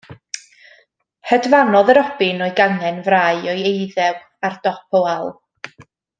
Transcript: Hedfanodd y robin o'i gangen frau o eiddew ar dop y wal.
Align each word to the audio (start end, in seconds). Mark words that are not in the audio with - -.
Hedfanodd 1.31 1.91
y 1.93 1.95
robin 1.97 2.41
o'i 2.45 2.55
gangen 2.61 2.97
frau 3.09 3.45
o 3.53 3.55
eiddew 3.73 4.19
ar 4.51 4.57
dop 4.67 4.99
y 5.03 5.05
wal. 5.07 5.31